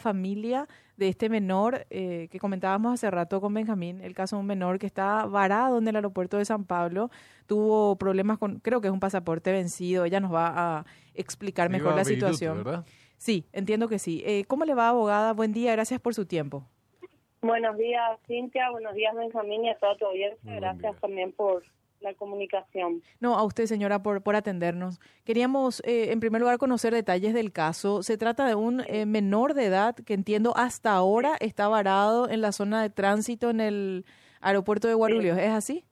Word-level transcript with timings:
familia 0.00 0.66
de 0.96 1.08
este 1.08 1.28
menor 1.28 1.86
eh, 1.90 2.28
que 2.30 2.38
comentábamos 2.38 2.92
hace 2.92 3.10
rato 3.10 3.40
con 3.40 3.54
Benjamín, 3.54 4.00
el 4.00 4.14
caso 4.14 4.36
de 4.36 4.40
un 4.40 4.46
menor 4.46 4.78
que 4.78 4.86
está 4.86 5.24
varado 5.26 5.78
en 5.78 5.86
el 5.86 5.96
aeropuerto 5.96 6.36
de 6.36 6.44
San 6.44 6.64
Pablo, 6.64 7.10
tuvo 7.46 7.96
problemas 7.96 8.38
con, 8.38 8.58
creo 8.58 8.80
que 8.80 8.88
es 8.88 8.92
un 8.92 9.00
pasaporte 9.00 9.52
vencido, 9.52 10.04
ella 10.04 10.20
nos 10.20 10.32
va 10.32 10.78
a 10.78 10.84
explicar 11.14 11.70
mejor 11.70 11.94
la 11.94 12.04
situación. 12.04 12.84
Sí, 13.16 13.46
entiendo 13.52 13.88
que 13.88 13.98
sí. 13.98 14.22
Eh, 14.24 14.44
¿Cómo 14.46 14.64
le 14.64 14.74
va, 14.74 14.88
abogada? 14.88 15.32
Buen 15.34 15.52
día, 15.52 15.72
gracias 15.72 16.00
por 16.00 16.14
su 16.14 16.26
tiempo. 16.26 16.64
Buenos 17.42 17.76
días, 17.76 18.18
Cintia. 18.26 18.70
Buenos 18.70 18.94
días, 18.94 19.14
Benjamín, 19.14 19.64
y 19.64 19.70
a 19.70 19.78
toda 19.78 19.96
tu 19.96 20.06
audiencia. 20.06 20.54
Gracias 20.56 20.96
también 21.00 21.32
por 21.32 21.62
la 22.00 22.14
comunicación. 22.14 23.02
No, 23.20 23.36
a 23.36 23.44
usted, 23.44 23.66
señora, 23.66 24.02
por, 24.02 24.22
por 24.22 24.36
atendernos. 24.36 25.00
Queríamos, 25.24 25.80
eh, 25.84 26.12
en 26.12 26.20
primer 26.20 26.40
lugar, 26.40 26.58
conocer 26.58 26.92
detalles 26.92 27.34
del 27.34 27.52
caso. 27.52 28.02
Se 28.02 28.16
trata 28.16 28.46
de 28.46 28.54
un 28.54 28.82
eh, 28.86 29.06
menor 29.06 29.54
de 29.54 29.66
edad 29.66 29.94
que 29.94 30.14
entiendo 30.14 30.52
hasta 30.56 30.92
ahora 30.92 31.36
está 31.40 31.68
varado 31.68 32.28
en 32.28 32.40
la 32.40 32.52
zona 32.52 32.82
de 32.82 32.90
tránsito 32.90 33.50
en 33.50 33.60
el 33.60 34.04
aeropuerto 34.40 34.88
de 34.88 34.94
Guarulhos. 34.94 35.38
¿Es 35.38 35.50
así? 35.50 35.84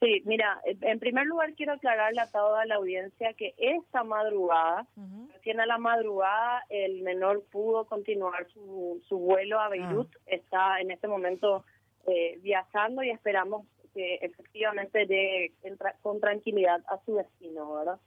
Sí, 0.00 0.22
mira, 0.26 0.60
en 0.64 0.98
primer 0.98 1.24
lugar 1.24 1.54
quiero 1.54 1.72
aclararle 1.72 2.20
a 2.20 2.30
toda 2.30 2.66
la 2.66 2.74
audiencia 2.74 3.32
que 3.32 3.54
esta 3.56 4.04
madrugada, 4.04 4.86
recién 5.32 5.60
a 5.60 5.66
la 5.66 5.78
madrugada, 5.78 6.62
el 6.68 7.00
menor 7.02 7.42
pudo 7.50 7.86
continuar 7.86 8.46
su, 8.52 9.02
su 9.08 9.18
vuelo 9.18 9.60
a 9.60 9.70
Beirut. 9.70 10.14
Ah. 10.14 10.20
Está 10.26 10.80
en 10.80 10.90
este 10.90 11.08
momento 11.08 11.64
eh, 12.06 12.38
viajando 12.42 13.02
y 13.02 13.08
esperamos 13.08 13.66
que 13.94 14.16
efectivamente 14.16 15.06
llegue 15.06 15.54
con 16.02 16.20
tranquilidad 16.20 16.82
a 16.88 16.98
su 17.04 17.14
destino, 17.14 17.72
¿verdad? 17.74 18.00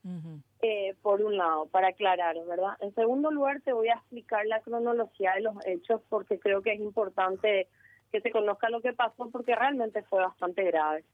Eh, 0.61 0.95
por 1.01 1.21
un 1.21 1.37
lado, 1.37 1.67
para 1.67 1.89
aclarar, 1.89 2.35
¿verdad? 2.45 2.73
En 2.81 2.93
segundo 2.93 3.31
lugar, 3.31 3.61
te 3.61 3.73
voy 3.73 3.87
a 3.87 3.95
explicar 3.95 4.45
la 4.45 4.61
cronología 4.61 5.33
de 5.33 5.41
los 5.41 5.55
hechos 5.65 6.01
porque 6.09 6.37
creo 6.39 6.61
que 6.61 6.73
es 6.73 6.79
importante 6.79 7.67
que 8.11 8.21
se 8.21 8.31
conozca 8.31 8.69
lo 8.69 8.81
que 8.81 8.93
pasó 8.93 9.29
porque 9.31 9.55
realmente 9.55 10.03
fue 10.03 10.19
bastante 10.19 10.63
grave. 10.63 11.05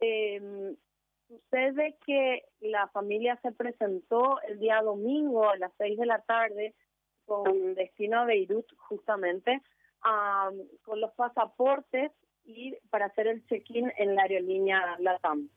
Eh, 0.00 0.74
sucede 1.26 1.96
que 2.06 2.44
la 2.60 2.88
familia 2.88 3.38
se 3.42 3.52
presentó 3.52 4.40
el 4.42 4.58
día 4.58 4.82
domingo 4.82 5.48
a 5.48 5.56
las 5.56 5.72
seis 5.78 5.98
de 5.98 6.06
la 6.06 6.20
tarde 6.20 6.74
con 7.24 7.74
destino 7.74 8.20
a 8.20 8.24
Beirut 8.24 8.66
justamente 8.76 9.60
con 10.82 11.00
los 11.00 11.12
pasaportes 11.12 12.12
y 12.48 12.74
para 12.90 13.06
hacer 13.06 13.26
el 13.26 13.46
check-in 13.46 13.92
en 13.98 14.14
la 14.14 14.22
aerolínea 14.22 14.96
LATAM. 14.98 15.48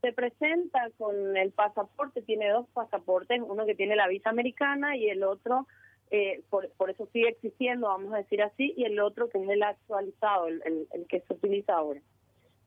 Se 0.00 0.12
presenta 0.12 0.90
con 0.98 1.36
el 1.36 1.52
pasaporte, 1.52 2.22
tiene 2.22 2.50
dos 2.50 2.66
pasaportes, 2.74 3.40
uno 3.40 3.64
que 3.64 3.76
tiene 3.76 3.94
la 3.94 4.08
visa 4.08 4.30
americana 4.30 4.96
y 4.96 5.08
el 5.08 5.22
otro, 5.22 5.68
eh, 6.10 6.42
por, 6.50 6.68
por, 6.72 6.90
eso 6.90 7.08
sigue 7.12 7.28
existiendo, 7.28 7.86
vamos 7.86 8.12
a 8.12 8.18
decir 8.18 8.42
así, 8.42 8.74
y 8.76 8.84
el 8.84 8.98
otro 8.98 9.30
que 9.30 9.38
es 9.38 9.48
el 9.48 9.62
actualizado, 9.62 10.48
el, 10.48 10.88
el, 10.92 11.06
que 11.06 11.20
se 11.20 11.34
utiliza 11.34 11.74
ahora. 11.74 12.00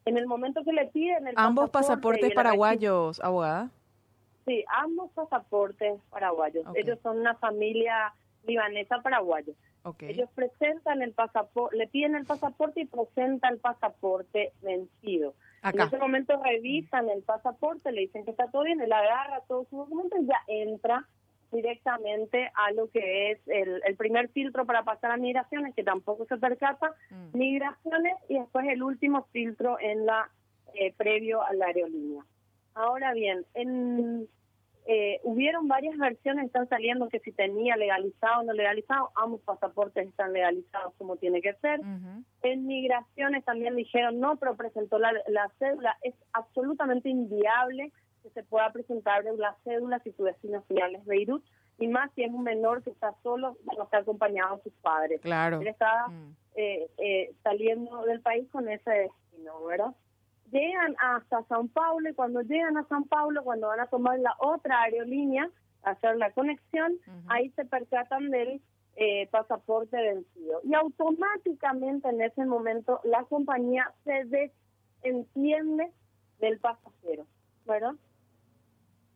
En 0.05 0.17
el 0.17 0.25
momento 0.25 0.63
que 0.63 0.71
le 0.71 0.85
piden 0.87 1.27
el 1.27 1.33
Ambos 1.35 1.69
pasaportes 1.69 2.33
paraguayos, 2.33 3.19
abogada. 3.21 3.69
Sí, 4.45 4.63
ambos 4.69 5.11
pasaportes 5.11 5.99
paraguayos. 6.11 6.65
Ellos 6.75 6.99
son 7.03 7.19
una 7.19 7.35
familia 7.35 8.13
libanesa 8.45 9.01
paraguaya. 9.01 9.51
Ellos 9.99 10.29
presentan 10.33 11.01
el 11.01 11.13
pasaporte, 11.13 11.77
le 11.77 11.87
piden 11.87 12.15
el 12.15 12.25
pasaporte 12.25 12.81
y 12.81 12.85
presentan 12.85 13.53
el 13.53 13.59
pasaporte 13.59 14.51
vencido. 14.61 15.35
En 15.63 15.79
ese 15.79 15.97
momento 15.97 16.41
revisan 16.43 17.09
el 17.09 17.21
pasaporte, 17.23 17.91
le 17.91 18.01
dicen 18.01 18.25
que 18.25 18.31
está 18.31 18.47
todo 18.49 18.63
bien, 18.63 18.81
él 18.81 18.91
agarra 18.91 19.41
todos 19.47 19.67
sus 19.69 19.79
documentos 19.79 20.19
y 20.21 20.27
ya 20.27 20.39
entra 20.47 21.07
directamente 21.51 22.51
a 22.53 22.71
lo 22.71 22.89
que 22.89 23.31
es 23.31 23.39
el, 23.47 23.95
primer 23.95 24.29
filtro 24.29 24.65
para 24.65 24.83
pasar 24.83 25.11
a 25.11 25.17
migraciones, 25.17 25.73
que 25.73 25.83
tampoco 25.83 26.25
se 26.25 26.37
percata, 26.37 26.93
mm. 27.09 27.37
migraciones, 27.37 28.15
y 28.27 28.39
después 28.39 28.67
el 28.67 28.83
último 28.83 29.27
filtro 29.31 29.79
en 29.79 30.05
la 30.05 30.29
eh, 30.73 30.93
previo 30.97 31.41
a 31.41 31.53
la 31.53 31.67
aerolínea. 31.67 32.23
Ahora 32.73 33.13
bien, 33.13 33.45
en 33.53 34.27
eh, 34.87 35.19
hubieron 35.23 35.67
varias 35.67 35.97
versiones, 35.97 36.45
están 36.45 36.69
saliendo 36.69 37.09
que 37.09 37.19
si 37.19 37.31
tenía 37.31 37.75
legalizado 37.75 38.41
o 38.41 38.43
no 38.43 38.53
legalizado, 38.53 39.09
ambos 39.15 39.41
pasaportes 39.41 40.07
están 40.07 40.31
legalizados 40.31 40.93
como 40.99 41.17
tiene 41.17 41.41
que 41.41 41.53
ser. 41.55 41.79
En 42.43 42.67
migraciones 42.67 43.43
también 43.45 43.75
dijeron 43.75 44.19
no, 44.19 44.35
pero 44.37 44.55
presentó 44.55 44.99
la, 44.99 45.11
cédula. 45.57 45.97
Es 46.03 46.13
absolutamente 46.33 47.09
inviable 47.09 47.91
que 48.21 48.29
se 48.29 48.43
pueda 48.43 48.71
presentar 48.71 49.23
la 49.37 49.55
cédula 49.63 49.99
si 49.99 50.11
su 50.11 50.23
destino 50.23 50.61
final 50.63 50.93
es 50.95 51.05
Beirut, 51.05 51.43
y 51.79 51.87
más 51.87 52.11
si 52.13 52.23
es 52.23 52.31
un 52.31 52.43
menor 52.43 52.83
que 52.83 52.91
está 52.91 53.13
solo, 53.23 53.57
no 53.75 53.83
está 53.83 53.97
acompañado 53.97 54.57
de 54.57 54.63
sus 54.63 54.73
padres. 54.73 55.19
Claro. 55.21 55.61
Él 55.61 55.67
está 55.67 56.07
mm. 56.07 56.35
eh, 56.55 56.87
eh, 56.99 57.33
saliendo 57.43 58.03
del 58.03 58.21
país 58.21 58.47
con 58.51 58.69
ese 58.69 58.89
destino, 58.91 59.65
¿verdad? 59.65 59.93
Llegan 60.51 60.95
hasta 60.99 61.43
San 61.43 61.67
Paulo 61.69 62.09
y 62.09 62.13
cuando 62.13 62.41
llegan 62.41 62.77
a 62.77 62.87
San 62.87 63.05
Paulo, 63.05 63.43
cuando 63.43 63.67
van 63.67 63.79
a 63.79 63.87
tomar 63.87 64.19
la 64.19 64.35
otra 64.39 64.83
aerolínea, 64.83 65.49
hacer 65.83 66.17
la 66.17 66.31
conexión, 66.31 66.97
ahí 67.27 67.49
se 67.51 67.65
percatan 67.65 68.29
del 68.29 68.61
eh, 68.95 69.27
pasaporte 69.31 69.97
vencido. 69.97 70.61
Y 70.63 70.73
automáticamente 70.73 72.09
en 72.09 72.21
ese 72.21 72.45
momento 72.45 73.01
la 73.03 73.23
compañía 73.25 73.91
se 74.03 74.25
desentiende 75.03 75.91
del 76.39 76.59
pasajero, 76.59 77.25
¿verdad? 77.65 77.93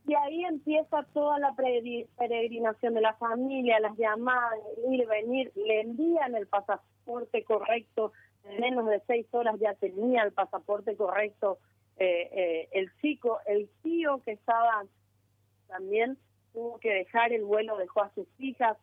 Y 0.06 0.16
ahí 0.16 0.44
empieza 0.46 1.04
toda 1.14 1.38
la 1.40 1.54
peregrinación 1.54 2.96
de 2.96 3.02
la 3.02 3.14
familia, 3.14 3.80
las 3.80 3.96
llamadas, 3.96 4.60
ir, 4.90 5.08
venir, 5.08 5.52
le 5.56 5.82
envían 5.82 6.36
el 6.36 6.48
pasaporte 6.48 7.44
correcto, 7.44 8.12
en 8.46 8.62
menos 8.62 8.86
de 8.88 9.02
seis 9.08 9.26
horas 9.32 9.60
ya 9.60 9.74
tenía 9.76 10.24
el 10.24 10.32
pasaporte 10.32 10.96
correcto 10.96 11.60
eh, 12.00 12.30
eh, 12.32 12.70
el 12.72 12.90
chico, 13.02 13.40
el 13.46 13.70
tío 13.84 14.22
que 14.24 14.32
estaba 14.32 14.86
también 15.68 16.18
tuvo 16.54 16.80
que 16.80 16.94
dejar 16.94 17.34
el 17.34 17.44
vuelo, 17.44 17.78
dejó 17.78 18.04
a 18.04 18.14
sus 18.16 18.28
hijas 18.40 18.78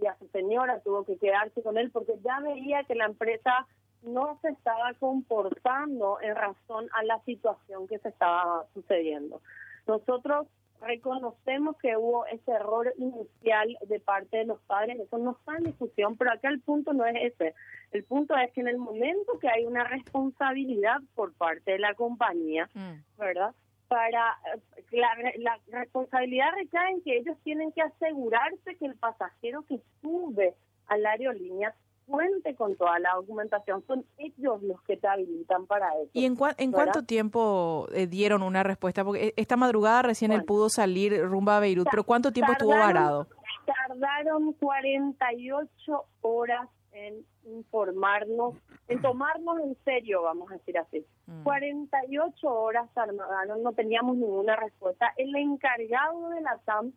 y 0.00 0.06
a 0.06 0.16
su 0.18 0.26
señora, 0.28 0.80
tuvo 0.80 1.04
que 1.04 1.18
quedarse 1.18 1.62
con 1.62 1.76
él 1.76 1.90
porque 1.90 2.14
ya 2.24 2.40
veía 2.40 2.84
que 2.84 2.94
la 2.94 3.04
empresa 3.04 3.66
no 4.02 4.38
se 4.40 4.48
estaba 4.48 4.94
comportando 4.94 6.18
en 6.22 6.34
razón 6.34 6.88
a 6.94 7.04
la 7.04 7.20
situación 7.24 7.86
que 7.86 7.98
se 7.98 8.08
estaba 8.08 8.66
sucediendo. 8.72 9.42
Nosotros 9.86 10.46
reconocemos 10.82 11.76
que 11.78 11.96
hubo 11.96 12.26
ese 12.26 12.50
error 12.52 12.92
inicial 12.98 13.76
de 13.86 14.00
parte 14.00 14.38
de 14.38 14.44
los 14.46 14.60
padres, 14.62 14.98
eso 15.00 15.18
no 15.18 15.32
está 15.32 15.56
en 15.56 15.64
discusión, 15.64 16.16
pero 16.16 16.32
acá 16.32 16.48
el 16.48 16.60
punto 16.60 16.92
no 16.92 17.06
es 17.06 17.32
ese. 17.32 17.54
El 17.92 18.04
punto 18.04 18.36
es 18.36 18.52
que 18.52 18.60
en 18.60 18.68
el 18.68 18.78
momento 18.78 19.38
que 19.38 19.48
hay 19.48 19.64
una 19.64 19.84
responsabilidad 19.84 20.98
por 21.14 21.32
parte 21.34 21.72
de 21.72 21.78
la 21.78 21.94
compañía, 21.94 22.68
mm. 22.74 23.18
¿verdad? 23.18 23.54
Para 23.88 24.38
eh, 24.54 24.60
la, 24.92 25.08
la 25.38 25.58
responsabilidad 25.80 26.52
recae 26.56 26.92
en 26.92 27.02
que 27.02 27.18
ellos 27.18 27.36
tienen 27.44 27.72
que 27.72 27.82
asegurarse 27.82 28.76
que 28.76 28.86
el 28.86 28.96
pasajero 28.96 29.64
que 29.68 29.80
sube 30.00 30.54
a 30.86 30.96
la 30.96 31.12
aerolínea 31.12 31.74
cuente 32.06 32.54
con 32.54 32.76
toda 32.76 32.98
la 32.98 33.14
documentación. 33.16 33.84
Son 33.86 34.04
ellos 34.18 34.62
los 34.62 34.80
que 34.82 34.96
te 34.96 35.08
habilitan 35.08 35.66
para 35.66 35.88
eso. 36.00 36.10
¿Y 36.12 36.24
en, 36.24 36.36
en 36.58 36.72
cuánto 36.72 37.04
tiempo 37.04 37.88
eh, 37.92 38.06
dieron 38.06 38.42
una 38.42 38.62
respuesta? 38.62 39.04
Porque 39.04 39.28
eh, 39.28 39.34
esta 39.36 39.56
madrugada 39.56 40.02
recién 40.02 40.32
él 40.32 40.44
pudo 40.44 40.68
salir 40.68 41.20
rumbo 41.22 41.50
a 41.50 41.60
Beirut, 41.60 41.88
pero 41.90 42.04
¿cuánto 42.04 42.32
tiempo 42.32 42.52
estuvo 42.52 42.70
varado? 42.70 43.26
Tardaron 43.64 44.52
48 44.54 46.04
horas 46.22 46.68
en 46.92 47.24
informarnos, 47.44 48.54
en 48.88 49.00
tomarnos 49.00 49.60
en 49.60 49.76
serio, 49.84 50.22
vamos 50.22 50.50
a 50.50 50.54
decir 50.54 50.78
así. 50.78 51.04
48 51.42 52.34
mm. 52.42 52.52
horas 52.52 52.88
tardaron, 52.94 53.62
no 53.62 53.72
teníamos 53.72 54.16
ninguna 54.16 54.56
respuesta. 54.56 55.12
El 55.16 55.34
encargado 55.34 56.28
de 56.30 56.40
la 56.42 56.58
TAM 56.64 56.92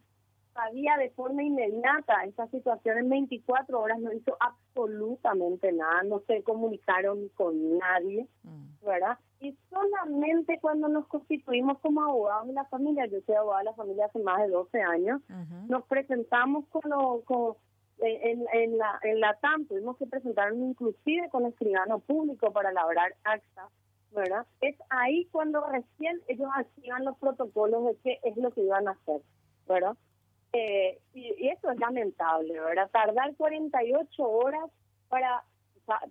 sabía 0.55 0.95
de 0.97 1.09
forma 1.11 1.43
inmediata 1.43 2.23
esa 2.23 2.47
situación 2.47 2.97
en 2.97 3.09
24 3.09 3.79
horas, 3.79 3.99
no 3.99 4.13
hizo 4.13 4.37
absolutamente 4.39 5.71
nada, 5.73 6.03
no 6.03 6.21
se 6.21 6.41
comunicaron 6.43 7.29
con 7.35 7.77
nadie, 7.77 8.25
mm. 8.43 8.85
¿verdad? 8.85 9.19
Y 9.41 9.55
solamente 9.69 10.57
cuando 10.61 10.87
nos 10.87 11.07
constituimos 11.07 11.77
como 11.79 12.01
abogados 12.01 12.47
de 12.47 12.53
la 12.53 12.65
familia, 12.65 13.05
yo 13.05 13.19
soy 13.25 13.35
abogada 13.35 13.59
de 13.59 13.65
la 13.65 13.73
familia 13.73 14.05
hace 14.05 14.19
más 14.19 14.41
de 14.41 14.47
12 14.47 14.81
años, 14.81 15.21
nos 15.67 15.85
presentamos 15.85 16.65
con, 16.69 16.89
lo, 16.89 17.21
con 17.25 17.55
en, 17.99 18.45
en, 18.53 18.77
la, 18.77 18.97
en 19.03 19.19
la 19.19 19.35
TAM, 19.35 19.65
tuvimos 19.65 19.97
que 19.97 20.07
presentarnos 20.07 20.69
inclusive 20.69 21.29
con 21.29 21.45
escribano 21.45 21.99
público 21.99 22.51
para 22.51 22.69
elaborar 22.69 23.13
acta, 23.25 23.69
¿verdad? 24.11 24.45
Es 24.61 24.77
ahí 24.89 25.25
cuando 25.31 25.61
recién 25.67 26.21
ellos 26.29 26.49
activan 26.55 27.03
los 27.03 27.17
protocolos 27.17 27.85
de 27.85 27.97
qué 28.03 28.19
es 28.23 28.37
lo 28.37 28.51
que 28.51 28.63
iban 28.63 28.87
a 28.87 28.91
hacer, 28.91 29.21
¿verdad? 29.67 29.97
Eh, 30.57 30.97
y, 31.13 31.49
eso 31.49 31.69
es 31.69 31.79
lamentable, 31.79 32.57
¿verdad? 32.57 32.89
Tardar 32.89 33.35
48 33.35 34.23
horas 34.23 34.63
para, 35.09 35.43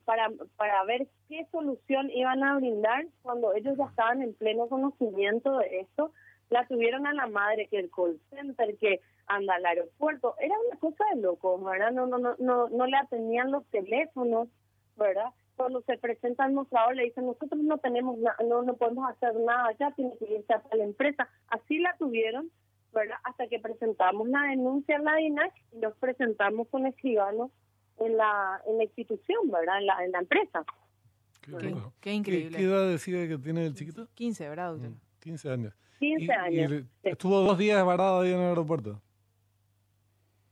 para, 0.04 0.30
para 0.56 0.84
ver 0.84 1.08
qué 1.30 1.46
solución 1.50 2.10
iban 2.10 2.44
a 2.44 2.56
brindar 2.56 3.06
cuando 3.22 3.54
ellos 3.54 3.78
ya 3.78 3.86
estaban 3.86 4.20
en 4.20 4.34
pleno 4.34 4.68
conocimiento 4.68 5.56
de 5.56 5.80
esto. 5.80 6.12
La 6.50 6.66
tuvieron 6.66 7.06
a 7.06 7.14
la 7.14 7.26
madre, 7.26 7.68
que 7.68 7.78
el 7.78 7.90
call 7.90 8.20
center, 8.28 8.76
que 8.76 9.00
anda 9.26 9.54
al 9.54 9.64
aeropuerto. 9.64 10.34
Era 10.38 10.54
una 10.68 10.78
cosa 10.78 11.02
de 11.14 11.22
loco, 11.22 11.58
¿verdad? 11.64 11.92
No, 11.92 12.06
no, 12.06 12.18
no, 12.18 12.36
no, 12.38 12.68
no 12.68 12.86
le 12.86 12.98
atendían 12.98 13.50
los 13.50 13.64
teléfonos, 13.70 14.48
¿verdad? 14.96 15.30
Cuando 15.56 15.80
se 15.82 15.96
presenta 15.96 16.44
al 16.44 16.52
mostrador 16.52 16.96
le 16.96 17.04
dicen, 17.04 17.24
nosotros 17.24 17.62
no 17.62 17.78
tenemos 17.78 18.18
no, 18.18 18.62
no 18.62 18.74
podemos 18.74 19.08
hacer 19.08 19.34
nada, 19.36 19.72
ya 19.80 19.90
tiene 19.92 20.14
que 20.18 20.34
irse 20.34 20.52
a 20.52 20.76
la 20.76 20.84
empresa. 20.84 21.30
Así 21.48 21.78
la 21.78 21.96
tuvieron, 21.96 22.50
¿verdad? 22.94 23.16
Hasta 23.24 23.46
que 23.48 23.58
presentamos 23.58 24.28
la 24.28 24.42
denuncia 24.42 24.96
en 24.96 25.04
la 25.04 25.16
DINAC 25.16 25.52
y 25.72 25.78
nos 25.78 25.94
presentamos 25.96 26.68
con 26.68 26.86
escribanos 26.86 27.50
en 27.98 28.16
la, 28.16 28.60
en 28.66 28.78
la 28.78 28.84
institución, 28.84 29.50
¿verdad? 29.50 29.78
En 29.78 29.86
la, 29.86 30.04
en 30.04 30.12
la 30.12 30.18
empresa. 30.20 30.64
Qué, 32.00 32.12
increíble. 32.12 32.56
¿Qué, 32.56 32.64
edad 32.64 32.88
decide 32.88 33.28
que 33.28 33.38
tiene 33.38 33.66
el 33.66 33.74
chiquito? 33.74 34.08
15, 34.14 34.48
¿verdad? 34.48 34.76
15 35.20 35.48
mm, 35.48 35.52
años. 35.52 35.74
15 35.98 36.32
años. 36.32 36.84
estuvo 37.02 37.40
dos 37.40 37.58
días 37.58 37.84
varado 37.84 38.20
ahí 38.20 38.32
en 38.32 38.40
el 38.40 38.48
aeropuerto. 38.48 39.00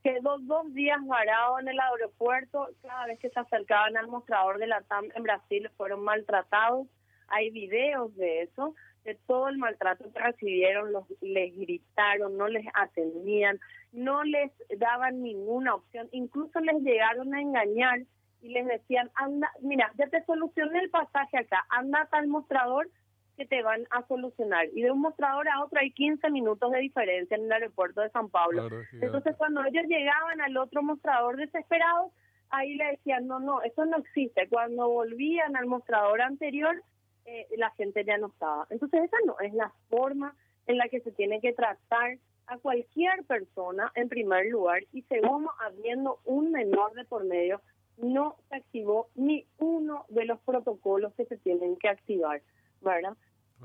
Quedó 0.03 0.39
dos 0.41 0.73
días 0.75 0.99
varado 1.07 1.61
en 1.61 1.69
el 1.69 1.79
aeropuerto. 1.79 2.69
Cada 2.83 3.07
vez 3.07 3.19
que 3.21 3.31
se 3.31 3.39
acercaban 3.39 3.97
al 3.97 4.09
mostrador 4.09 4.59
de 4.59 4.67
la 4.67 4.83
TAM 4.83 5.05
en 5.15 5.23
Brasil 5.23 5.71
fueron 5.77 6.03
maltratados. 6.03 6.89
Hay 7.29 7.51
videos 7.51 8.15
de 8.17 8.43
eso, 8.43 8.75
de 9.05 9.17
todo 9.27 9.49
el 9.49 9.59
maltrato 9.59 10.13
que 10.13 10.19
recibieron. 10.19 10.93
Los, 10.93 11.05
les 11.21 11.55
gritaron, 11.57 12.37
no 12.37 12.49
les 12.49 12.67
atendían, 12.75 13.59
no 13.93 14.25
les 14.25 14.53
daban 14.79 15.23
ninguna 15.23 15.75
opción. 15.75 16.09
Incluso 16.13 16.61
les 16.61 16.83
llegaron 16.83 17.35
a 17.35 17.41
engañar 17.41 18.01
y 18.41 18.49
les 18.49 18.67
decían, 18.67 19.11
anda, 19.15 19.51
mira, 19.61 19.93
ya 19.97 20.09
te 20.09 20.25
solucioné 20.25 20.81
el 20.81 20.91
pasaje 20.91 21.39
acá, 21.39 21.65
anda 21.71 22.09
al 22.11 22.27
mostrador 22.27 22.89
que 23.37 23.47
te 23.47 23.63
van 23.63 23.87
a 23.91 24.07
solucionar. 24.07 24.67
Y 24.75 24.83
de 24.83 24.91
un 24.91 25.01
mostrador 25.01 25.49
a 25.49 25.63
otro 25.65 25.81
hay 25.81 25.93
15 25.93 26.29
minutos 26.31 26.71
de 26.71 26.81
diferencia 26.81 27.37
en 27.37 27.45
el 27.45 27.53
aeropuerto 27.53 28.01
de 28.01 28.11
San 28.11 28.29
Pablo. 28.29 28.69
Entonces 29.01 29.37
cuando 29.37 29.65
ellos 29.65 29.85
llegaban 29.87 30.41
al 30.41 30.57
otro 30.57 30.83
mostrador 30.83 31.37
desesperados, 31.37 32.13
ahí 32.51 32.75
le 32.77 32.85
decían, 32.93 33.27
no, 33.27 33.41
no, 33.41 33.63
eso 33.63 33.85
no 33.87 33.99
existe. 33.99 34.49
Cuando 34.49 34.89
volvían 34.89 35.57
al 35.57 35.67
mostrador 35.67 36.21
anterior, 36.21 36.83
eh, 37.25 37.47
la 37.57 37.71
gente 37.73 38.05
ya 38.05 38.19
no 38.19 38.29
estaba. 38.29 38.67
Entonces 38.71 39.05
esa 39.05 39.17
no 39.27 39.39
es 39.41 39.53
la 39.55 39.73
forma 39.89 40.35
en 40.67 40.79
la 40.79 40.89
que 40.89 41.01
se 41.01 41.13
tiene 41.13 41.41
que 41.41 41.53
tratar 41.53 42.19
a 42.47 42.59
cualquier 42.59 43.25
persona 43.25 43.91
en 43.95 44.09
primer 44.09 44.47
lugar 44.47 44.83
y 44.93 45.03
segundo, 45.03 45.51
habiendo 45.61 46.21
un 46.25 46.51
menor 46.51 46.93
de 46.95 47.05
por 47.05 47.25
medio, 47.25 47.61
no 47.97 48.37
se 48.49 48.57
activó 48.57 49.09
ni 49.15 49.47
uno 49.59 50.07
de 50.09 50.25
los 50.25 50.41
protocolos 50.41 51.15
que 51.15 51.25
se 51.27 51.37
tienen 51.37 51.77
que 51.77 51.89
activar. 51.89 52.43
¿verdad? 52.83 53.17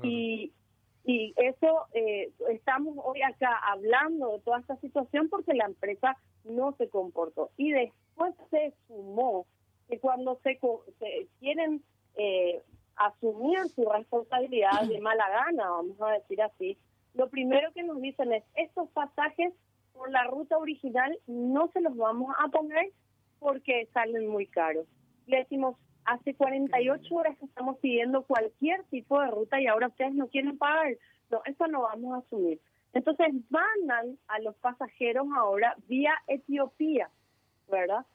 Y, 0.02 0.52
y 1.04 1.34
eso, 1.36 1.86
eh, 1.92 2.30
estamos 2.50 2.96
hoy 3.02 3.22
acá 3.22 3.58
hablando 3.66 4.32
de 4.32 4.40
toda 4.40 4.60
esta 4.60 4.76
situación 4.76 5.28
porque 5.28 5.54
la 5.54 5.66
empresa 5.66 6.16
no 6.44 6.74
se 6.78 6.88
comportó. 6.88 7.50
Y 7.56 7.72
después 7.72 8.34
se 8.50 8.74
sumó 8.86 9.46
que 9.88 9.98
cuando 9.98 10.38
se, 10.42 10.58
quieren 11.40 11.82
eh, 12.16 12.62
asumir 12.98 13.58
su 13.74 13.88
responsabilidad 13.88 14.82
de 14.88 15.00
mala 15.00 15.28
gana, 15.28 15.70
vamos 15.70 16.00
a 16.00 16.12
decir 16.12 16.42
así, 16.42 16.78
lo 17.14 17.28
primero 17.28 17.72
que 17.72 17.82
nos 17.82 18.00
dicen 18.00 18.32
es, 18.32 18.44
estos 18.54 18.88
pasajes 18.90 19.52
por 19.92 20.10
la 20.10 20.24
ruta 20.24 20.58
original 20.58 21.18
no 21.26 21.68
se 21.72 21.80
los 21.80 21.96
vamos 21.96 22.34
a 22.38 22.48
poner 22.48 22.92
porque 23.38 23.88
salen 23.92 24.28
muy 24.28 24.46
caros. 24.46 24.86
Le 25.26 25.38
decimos, 25.38 25.76
Hace 26.08 26.34
48 26.34 27.14
horas 27.14 27.36
que 27.36 27.44
estamos 27.44 27.76
pidiendo 27.80 28.22
cualquier 28.22 28.82
tipo 28.84 29.20
de 29.20 29.26
ruta 29.26 29.60
y 29.60 29.66
ahora 29.66 29.88
ustedes 29.88 30.14
no 30.14 30.28
quieren 30.28 30.56
pagar. 30.56 30.96
No, 31.30 31.42
eso 31.44 31.66
no 31.66 31.82
vamos 31.82 32.14
a 32.14 32.26
asumir. 32.26 32.58
Entonces 32.94 33.26
mandan 33.50 34.18
a 34.26 34.38
los 34.38 34.56
pasajeros 34.56 35.26
ahora 35.36 35.76
vía 35.86 36.14
Etiopía, 36.26 37.10
¿verdad? 37.70 38.06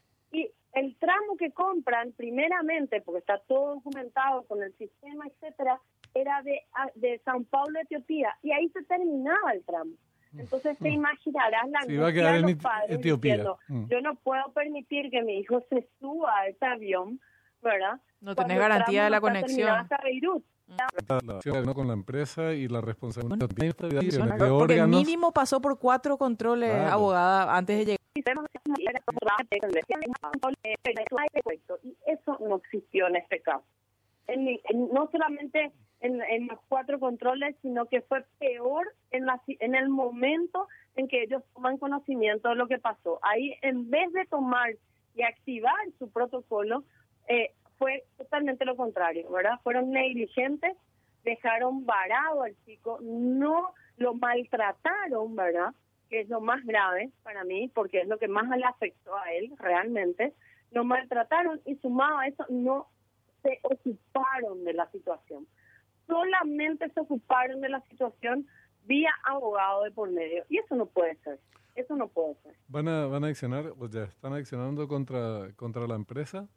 El 0.74 0.96
tramo 0.98 1.38
que 1.38 1.52
compran, 1.52 2.12
primeramente, 2.14 3.02
porque 3.02 3.20
está 3.20 3.38
todo 3.48 3.76
documentado 3.76 4.44
con 4.44 4.64
el 4.64 4.76
sistema, 4.78 5.26
etcétera, 5.28 5.80
era 6.14 6.42
de, 6.42 6.62
de 6.96 7.20
San 7.26 7.46
Paulo, 7.46 7.80
Etiopía, 7.80 8.36
y 8.42 8.52
ahí 8.52 8.70
se 8.70 8.84
terminaba 8.84 9.54
el 9.54 9.64
tramo. 9.64 9.92
Entonces 10.36 10.78
te 10.80 10.90
mm. 10.90 10.94
imaginarás 10.94 11.70
la 11.70 11.82
sí, 11.84 11.96
angustia 11.96 12.32
de 12.32 12.42
los 12.42 12.56
padres 12.56 12.98
Etiopía. 12.98 13.46
Mm. 13.68 13.86
yo 13.88 14.02
no 14.02 14.16
puedo 14.16 14.52
permitir 14.54 15.12
que 15.12 15.22
mi 15.22 15.38
hijo 15.38 15.64
se 15.70 15.88
suba 16.00 16.40
a 16.40 16.48
ese 16.48 16.66
avión 16.66 17.20
¿verdad? 17.64 18.00
No 18.22 18.36
tenés 18.36 18.60
garantía 18.60 19.06
de 19.06 19.10
la 19.10 19.22
conexión. 19.22 19.70
Hasta 19.70 19.98
Beirut. 20.04 20.44
La 20.68 21.74
con 21.74 21.88
la 21.88 21.94
empresa 21.94 22.54
y 22.54 22.68
la 22.68 22.82
responsabilidad 22.82 23.48
porque 24.50 24.80
el 24.80 24.88
mínimo 24.88 25.32
pasó 25.32 25.62
por 25.62 25.78
cuatro 25.78 26.18
controles, 26.18 26.72
abogada, 26.72 27.56
antes 27.56 27.78
de 27.78 27.86
llegar. 27.86 28.03
Y 31.84 31.96
eso 32.06 32.38
no 32.40 32.58
existió 32.58 33.08
en 33.08 33.16
este 33.16 33.42
caso. 33.42 33.66
no 34.74 35.10
solamente 35.12 35.72
en, 36.02 36.48
los 36.48 36.60
cuatro 36.68 37.00
controles, 37.00 37.56
sino 37.62 37.86
que 37.86 38.02
fue 38.02 38.26
peor 38.38 38.94
en, 39.12 39.26
la, 39.26 39.42
en 39.48 39.74
el 39.74 39.90
momento 39.90 40.68
en 40.96 41.08
que 41.08 41.24
ellos 41.24 41.44
toman 41.54 41.78
conocimiento 41.78 42.50
de 42.50 42.56
lo 42.56 42.68
que 42.68 42.78
pasó. 42.78 43.20
Ahí, 43.22 43.56
en 43.62 43.90
vez 43.90 44.12
de 44.12 44.26
tomar 44.26 44.76
y 45.16 45.24
activar 45.24 45.74
su 45.98 46.12
protocolo, 46.12 46.84
eh, 47.28 47.54
fue 47.78 48.04
totalmente 48.18 48.66
lo 48.66 48.76
contrario, 48.76 49.30
¿verdad? 49.32 49.60
Fueron 49.64 49.92
negligentes, 49.92 50.76
dejaron 51.24 51.86
varado 51.86 52.44
al 52.44 52.56
chico, 52.66 53.00
no 53.02 53.74
lo 53.98 54.14
maltrataron, 54.14 55.36
¿verdad? 55.36 55.74
Que 56.14 56.22
es 56.22 56.30
lo 56.30 56.42
más 56.42 56.64
grave 56.64 57.10
para 57.24 57.44
mí, 57.44 57.72
porque 57.74 58.02
es 58.02 58.08
lo 58.08 58.20
que 58.20 58.28
más 58.28 58.48
le 58.56 58.66
afectó 58.66 59.18
a 59.18 59.34
él 59.34 59.52
realmente. 59.58 60.34
Lo 60.70 60.84
maltrataron 60.84 61.60
y 61.66 61.76
sumado 61.78 62.20
a 62.20 62.28
eso, 62.28 62.46
no 62.50 62.88
se 63.42 63.60
ocuparon 63.64 64.64
de 64.64 64.74
la 64.74 64.90
situación. 64.92 65.48
Solamente 66.06 66.88
se 66.92 67.00
ocuparon 67.00 67.62
de 67.62 67.70
la 67.70 67.82
situación 67.90 68.48
vía 68.86 69.12
abogado 69.24 69.86
de 69.86 69.92
por 69.92 70.12
medio. 70.12 70.46
Y 70.50 70.60
eso 70.60 70.76
no 70.76 70.86
puede 70.86 71.16
ser. 71.24 71.40
Eso 71.74 71.96
no 71.96 72.08
puede 72.10 72.36
ser. 72.44 72.54
¿Van 72.68 72.88
a, 72.88 73.08
van 73.08 73.24
a 73.24 73.30
accionar, 73.30 73.74
o 73.80 73.90
ya 73.90 74.04
están 74.04 74.34
accionando 74.34 74.88
contra, 74.88 75.52
contra 75.56 75.88
la 75.88 75.96
empresa? 75.96 76.48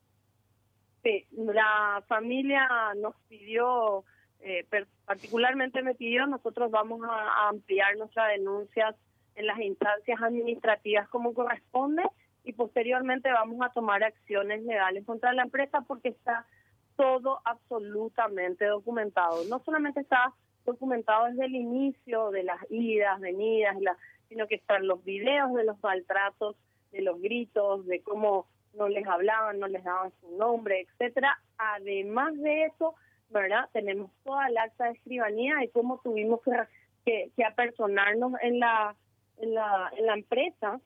la 1.31 2.03
familia 2.09 2.69
nos 2.97 3.15
pidió, 3.29 4.05
eh, 4.41 4.67
particularmente 5.05 5.83
me 5.83 5.95
pidió, 5.95 6.27
nosotros 6.27 6.71
vamos 6.71 7.01
a, 7.09 7.49
ampliar 7.49 7.97
nuestras 7.97 8.29
denuncias 8.31 8.95
en 9.37 9.47
las 9.47 9.59
instancias 9.61 10.21
administrativas 10.21 11.09
como 11.09 11.35
corresponde 11.35 12.03
y 12.45 12.53
posteriormente 12.53 13.31
vamos 13.31 13.59
a 13.61 13.73
tomar 13.73 14.03
acciones 14.03 14.63
legales 14.65 15.05
contra 15.05 15.33
la 15.33 15.43
empresa 15.43 15.83
porque 15.87 16.09
está 16.09 16.47
todo 16.97 17.41
absolutamente 17.45 18.65
documentado. 18.65 19.45
No 19.49 19.61
solamente 19.61 20.01
está 20.01 20.33
documentado 20.65 21.27
desde 21.27 21.47
el 21.47 21.55
inicio 21.55 22.31
de 22.31 22.43
las 22.43 22.59
idas, 22.71 23.21
venidas, 23.21 23.77
sino 24.29 24.47
que 24.47 24.57
están 24.57 24.87
los 24.87 25.05
videos 25.05 25.55
de 25.55 25.65
los 25.65 25.81
maltratos, 25.83 26.57
de 26.93 27.03
los 27.03 27.21
gritos, 27.21 27.87
de 27.87 28.01
cómo 28.01 28.47
no 28.75 28.89
les 28.89 29.07
hablaban, 29.07 29.59
no 29.59 29.69
les 29.69 29.85
daban 29.85 30.13
su 30.21 30.37
nombre, 30.37 30.83
etcétera. 30.83 31.39
Además 31.59 32.37
de 32.41 32.65
eso, 32.65 32.95
¿verdad? 33.31 33.69
Tenemos 33.73 34.11
toda 34.25 34.49
la 34.51 34.65
acta 34.65 34.85
de 34.87 34.93
escribanía 34.93 35.65
y 35.65 35.69
cómo 35.69 36.01
tuvimos 36.03 36.41
que, 37.05 37.31
que, 37.35 37.45
apersonarnos 37.45 38.33
en 38.43 38.61
la, 38.61 38.95
en 39.39 39.55
la, 39.55 39.91
en 39.97 40.07
la 40.07 40.15
empresa, 40.15 40.81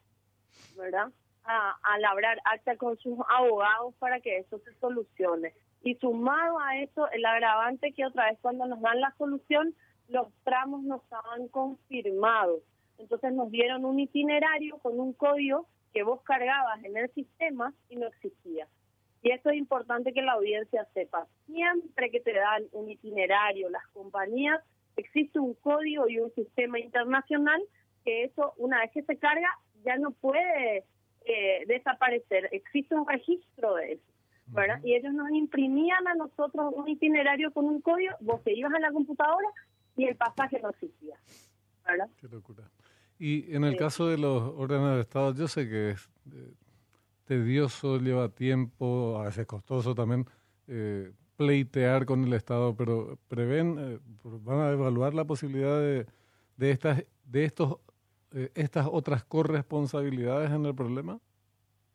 ¿verdad? 0.77 1.09
A, 1.45 1.77
a 1.83 1.99
labrar 1.99 2.41
acta 2.45 2.77
con 2.77 2.99
sus 2.99 3.19
abogados 3.29 3.95
para 3.99 4.21
que 4.21 4.39
eso 4.39 4.59
se 4.59 4.75
solucione. 4.75 5.53
Y 5.83 5.95
sumado 5.97 6.59
a 6.59 6.77
eso, 6.79 7.11
el 7.11 7.25
agravante 7.25 7.93
que 7.93 8.05
otra 8.05 8.31
vez 8.31 8.39
cuando 8.43 8.67
nos 8.67 8.81
dan 8.81 9.01
la 9.01 9.15
solución, 9.17 9.75
los 10.09 10.29
tramos 10.45 10.83
no 10.83 10.97
estaban 10.97 11.49
confirmados. 11.49 12.63
Entonces 12.99 13.33
nos 13.33 13.51
dieron 13.51 13.85
un 13.85 13.99
itinerario 13.99 14.77
con 14.79 15.01
un 15.01 15.15
código 15.15 15.67
que 15.93 16.03
vos 16.03 16.21
cargabas 16.23 16.85
en 16.85 16.97
el 16.97 17.11
sistema 17.15 17.73
y 17.89 17.97
no 17.97 18.07
existía. 18.07 18.69
Y 19.23 19.33
eso 19.33 19.51
es 19.51 19.57
importante 19.57 20.13
que 20.13 20.23
la 20.23 20.33
audiencia 20.33 20.87
sepa. 20.95 21.27
Siempre 21.47 22.11
que 22.11 22.21
te 22.21 22.33
dan 22.33 22.65
un 22.73 22.91
itinerario, 22.91 23.69
las 23.69 23.87
compañías, 23.89 24.61
existe 24.97 25.39
un 25.39 25.55
código 25.55 26.09
y 26.09 26.19
un 26.19 26.33
sistema 26.35 26.79
internacional 26.79 27.63
que 28.05 28.25
eso, 28.25 28.55
una 28.57 28.81
vez 28.81 28.91
que 28.93 29.03
se 29.03 29.17
carga, 29.17 29.49
ya 29.85 29.97
no 29.97 30.11
puede 30.13 30.85
eh, 31.25 31.65
desaparecer. 31.67 32.49
Existe 32.53 32.95
un 32.95 33.07
registro 33.07 33.75
de 33.75 33.93
eso. 33.93 34.11
¿verdad? 34.53 34.81
Y 34.83 34.95
ellos 34.95 35.13
nos 35.13 35.31
imprimían 35.31 36.07
a 36.09 36.15
nosotros 36.15 36.73
un 36.75 36.89
itinerario 36.89 37.53
con 37.53 37.67
un 37.67 37.81
código, 37.81 38.15
vos 38.21 38.43
te 38.43 38.53
ibas 38.53 38.75
a 38.75 38.81
la 38.81 38.91
computadora 38.91 39.49
y 39.97 40.07
el 40.07 40.17
pasaje 40.17 40.59
no 40.61 40.71
existía. 40.71 41.17
¿verdad? 41.87 42.09
Qué 42.21 42.29
locura. 42.29 42.65
Y 43.19 43.55
en 43.55 43.65
el 43.65 43.77
caso 43.77 44.09
de 44.09 44.19
los 44.19 44.43
órdenes 44.57 44.95
de 44.95 45.01
Estado, 45.03 45.35
yo 45.35 45.47
sé 45.47 45.69
que 45.69 45.91
es 45.91 46.11
eh, 46.33 46.53
tedioso, 47.27 47.99
lleva 47.99 48.29
tiempo, 48.31 49.19
a 49.19 49.27
veces 49.27 49.47
costoso 49.47 49.95
también 49.95 50.27
eh, 50.67 51.13
pleitear 51.37 52.07
con 52.07 52.25
el 52.25 52.33
Estado, 52.33 52.75
pero 52.75 53.19
prevén, 53.29 53.77
eh, 53.79 53.99
van 54.25 54.61
a 54.61 54.71
evaluar 54.71 55.15
la 55.15 55.25
posibilidad 55.25 55.79
de, 55.79 56.07
de, 56.57 56.71
estas, 56.71 57.05
de 57.25 57.45
estos 57.45 57.79
eh, 58.33 58.51
estas 58.55 58.87
otras 58.91 59.25
corresponsabilidades 59.25 60.51
en 60.51 60.67
el 60.67 60.75
problema? 60.75 61.19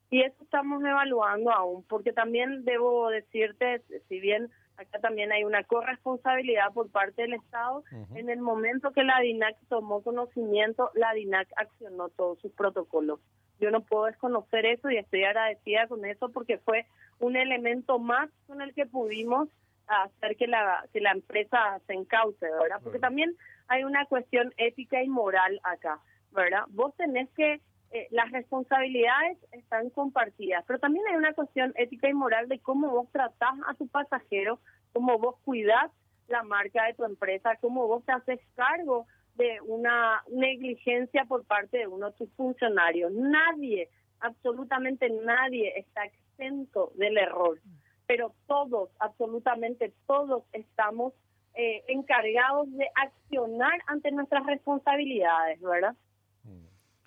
Y 0.09 0.21
eso 0.21 0.43
estamos 0.43 0.83
evaluando 0.83 1.51
aún, 1.51 1.83
porque 1.83 2.13
también 2.13 2.63
debo 2.63 3.09
decirte, 3.09 3.81
si 4.07 4.19
bien 4.19 4.49
acá 4.77 4.99
también 4.99 5.31
hay 5.31 5.43
una 5.43 5.63
corresponsabilidad 5.63 6.71
por 6.73 6.89
parte 6.89 7.23
del 7.23 7.33
Estado, 7.33 7.83
en 8.13 8.29
el 8.29 8.39
momento 8.39 8.91
que 8.91 9.03
la 9.03 9.19
DINAC 9.19 9.55
tomó 9.69 10.01
conocimiento, 10.03 10.91
la 10.93 11.13
DINAC 11.13 11.47
accionó 11.55 12.09
todos 12.09 12.39
sus 12.39 12.51
protocolos. 12.51 13.19
Yo 13.59 13.71
no 13.71 13.81
puedo 13.81 14.05
desconocer 14.05 14.65
eso 14.65 14.89
y 14.89 14.97
estoy 14.97 15.23
agradecida 15.23 15.87
con 15.87 16.05
eso 16.05 16.29
porque 16.29 16.57
fue 16.59 16.85
un 17.19 17.35
elemento 17.35 17.99
más 17.99 18.29
con 18.47 18.61
el 18.61 18.73
que 18.73 18.85
pudimos 18.85 19.47
hacer 19.87 20.35
que 20.35 20.47
la 20.47 20.85
que 20.91 20.99
la 20.99 21.11
empresa 21.11 21.79
se 21.87 21.93
encauce, 21.93 22.45
¿verdad? 22.61 22.81
Porque 22.83 22.99
también 22.99 23.35
hay 23.67 23.83
una 23.83 24.05
cuestión 24.05 24.53
ética 24.57 25.01
y 25.03 25.07
moral 25.07 25.59
acá, 25.63 25.99
¿verdad? 26.35 26.63
Vos 26.69 26.95
tenés 26.95 27.29
que 27.31 27.61
eh, 27.91 28.07
las 28.11 28.31
responsabilidades 28.31 29.37
están 29.53 29.89
compartidas, 29.89 30.63
pero 30.67 30.79
también 30.79 31.05
hay 31.07 31.15
una 31.15 31.33
cuestión 31.33 31.73
ética 31.75 32.09
y 32.09 32.13
moral 32.13 32.47
de 32.49 32.59
cómo 32.59 32.89
vos 32.89 33.09
tratás 33.11 33.55
a 33.67 33.73
tu 33.75 33.87
pasajero, 33.87 34.59
cómo 34.93 35.17
vos 35.17 35.35
cuidás 35.45 35.91
la 36.27 36.43
marca 36.43 36.85
de 36.85 36.93
tu 36.93 37.05
empresa, 37.05 37.55
cómo 37.61 37.87
vos 37.87 38.03
te 38.05 38.11
haces 38.11 38.39
cargo 38.55 39.07
de 39.35 39.59
una 39.61 40.23
negligencia 40.29 41.25
por 41.25 41.45
parte 41.45 41.77
de 41.77 41.87
uno 41.87 42.07
de 42.07 42.17
tus 42.17 42.31
funcionarios. 42.33 43.11
Nadie, 43.13 43.89
absolutamente 44.19 45.09
nadie 45.09 45.77
está 45.77 46.05
exento 46.05 46.91
del 46.95 47.17
error, 47.17 47.59
pero 48.07 48.33
todos, 48.47 48.89
absolutamente 48.99 49.93
todos 50.07 50.43
estamos 50.53 51.13
eh, 51.53 51.83
encargados 51.87 52.69
de 52.73 52.89
accionar 52.95 53.79
ante 53.87 54.11
nuestras 54.11 54.45
responsabilidades, 54.45 55.61
¿verdad? 55.61 55.95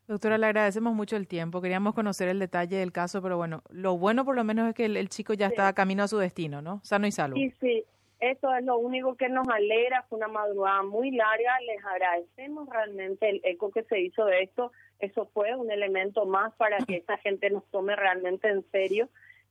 Doctora, 0.09 0.39
le 0.39 0.47
agradecemos 0.47 0.95
mucho 0.95 1.17
el 1.17 1.29
tiempo. 1.29 1.61
Queríamos 1.61 1.95
conocer 1.95 2.29
el 2.29 2.39
detalle 2.39 2.79
del 2.79 2.93
caso, 2.93 3.21
pero 3.21 3.37
bueno, 3.37 3.63
lo 3.69 3.99
bueno 3.99 4.25
por 4.25 4.37
lo 4.37 4.43
menos 4.43 4.67
es 4.67 4.75
que 4.75 4.87
el, 4.87 5.09
chico 5.11 5.35
ya 5.35 5.49
está 5.49 5.71
camino 5.75 6.03
a 6.03 6.09
su 6.09 6.17
destino, 6.17 6.63
¿no? 6.63 6.81
Sano 6.83 7.07
y 7.07 7.13
salvo. 7.13 7.37
Sí, 7.37 7.53
sí. 7.61 7.85
Eso 8.19 8.53
es 8.55 8.65
lo 8.65 8.79
único 8.79 9.17
que 9.17 9.29
nos 9.29 9.47
alegra. 9.49 10.07
Fue 10.09 10.17
una 10.17 10.29
madrugada 10.29 10.83
muy 10.83 11.11
larga. 11.11 11.61
Les 11.61 11.85
agradecemos 11.85 12.71
realmente 12.71 13.29
el 13.29 13.43
eco 13.45 13.71
que 13.71 13.83
se 13.85 14.01
hizo 14.01 14.25
de 14.25 14.45
esto. 14.45 14.73
Eso 14.99 15.27
fue 15.35 15.55
un 15.55 15.71
elemento 15.71 16.25
más 16.25 16.55
para 16.55 16.79
que 16.79 16.97
esa 16.97 17.19
gente 17.19 17.51
nos 17.51 17.67
tome 17.67 17.95
realmente 17.95 18.49
en 18.49 18.65
serio. 18.71 19.11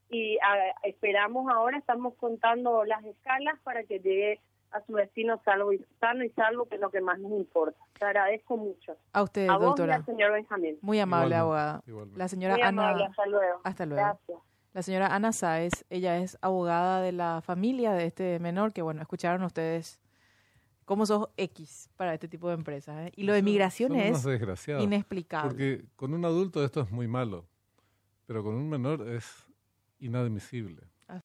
Y 0.09 0.39
ah, 0.41 0.73
esperamos 0.83 1.53
ahora, 1.53 1.77
estamos 1.77 2.15
contando 2.15 2.83
las 2.83 3.05
escalas 3.05 3.59
para 3.59 3.83
que 3.83 3.99
llegue 3.99 4.39
a 4.71 4.85
su 4.85 4.93
destino 4.93 5.41
salvo 5.43 5.73
y, 5.73 5.83
sano 5.99 6.23
y 6.23 6.29
salvo, 6.31 6.65
que 6.65 6.75
es 6.75 6.81
lo 6.81 6.89
que 6.89 7.01
más 7.01 7.19
nos 7.19 7.31
importa. 7.31 7.79
Te 7.97 8.05
agradezco 8.05 8.57
mucho. 8.57 8.95
A 9.13 9.23
usted, 9.23 9.47
a 9.49 9.57
doctora. 9.57 9.97
Vos 9.97 10.05
señor 10.05 10.33
Benjamín. 10.33 10.77
Muy 10.81 10.99
amable, 10.99 11.35
abogada. 11.35 11.83
La 12.15 12.27
señora 12.27 12.55
Muy 12.55 12.63
Ana. 12.63 12.89
Amable, 12.89 13.05
hasta 13.05 13.25
luego. 13.25 13.61
Hasta 13.63 13.85
luego. 13.85 14.03
Gracias. 14.03 14.39
La 14.73 14.83
señora 14.83 15.07
Ana 15.07 15.31
Sáez, 15.33 15.85
ella 15.89 16.19
es 16.19 16.37
abogada 16.41 17.01
de 17.01 17.11
la 17.11 17.41
familia 17.41 17.93
de 17.93 18.05
este 18.05 18.39
menor, 18.39 18.73
que 18.73 18.83
bueno, 18.83 19.01
escucharon 19.01 19.41
ustedes 19.43 19.99
cómo 20.85 21.05
sos 21.05 21.29
X 21.35 21.89
para 21.95 22.13
este 22.13 22.27
tipo 22.27 22.47
de 22.47 22.53
empresas. 22.53 23.07
¿eh? 23.07 23.11
Y 23.15 23.23
lo 23.23 23.33
de 23.33 23.41
migración 23.41 23.95
es 23.95 24.23
inexplicable. 24.79 25.49
Porque 25.49 25.85
con 25.95 26.13
un 26.13 26.23
adulto 26.25 26.63
esto 26.63 26.81
es 26.81 26.91
muy 26.91 27.07
malo, 27.07 27.47
pero 28.27 28.43
con 28.43 28.53
un 28.53 28.69
menor 28.69 29.07
es 29.09 29.47
inadmisible. 29.99 30.83